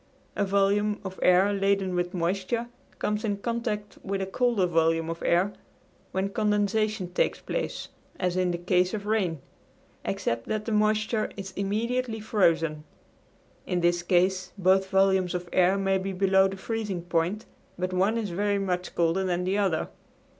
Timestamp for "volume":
0.43-0.99, 4.65-5.11